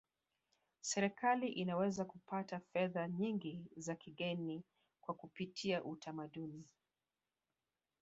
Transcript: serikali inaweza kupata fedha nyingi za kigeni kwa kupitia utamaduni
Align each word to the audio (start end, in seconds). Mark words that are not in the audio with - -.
serikali 0.81 1.47
inaweza 1.47 2.05
kupata 2.05 2.59
fedha 2.59 3.07
nyingi 3.07 3.65
za 3.77 3.95
kigeni 3.95 4.63
kwa 5.01 5.15
kupitia 5.15 5.83
utamaduni 5.83 6.63